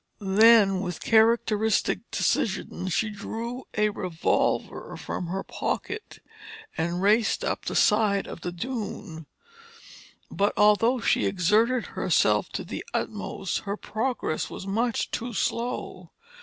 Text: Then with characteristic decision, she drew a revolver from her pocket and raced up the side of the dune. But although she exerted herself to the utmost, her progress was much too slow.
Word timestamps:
Then 0.17 0.79
with 0.81 0.99
characteristic 1.03 1.99
decision, 2.09 2.87
she 2.87 3.11
drew 3.11 3.65
a 3.77 3.89
revolver 3.89 4.97
from 4.97 5.27
her 5.27 5.43
pocket 5.43 6.17
and 6.75 7.03
raced 7.03 7.43
up 7.45 7.65
the 7.65 7.75
side 7.75 8.25
of 8.27 8.41
the 8.41 8.51
dune. 8.51 9.27
But 10.31 10.53
although 10.57 11.01
she 11.01 11.27
exerted 11.27 11.89
herself 11.93 12.49
to 12.53 12.63
the 12.63 12.83
utmost, 12.95 13.59
her 13.59 13.77
progress 13.77 14.49
was 14.49 14.65
much 14.65 15.11
too 15.11 15.33
slow. 15.33 16.09